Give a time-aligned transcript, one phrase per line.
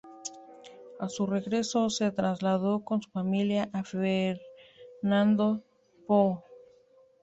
[0.99, 5.61] A su regreso, se trasladó con su familia a Fernando
[6.07, 6.41] Poo.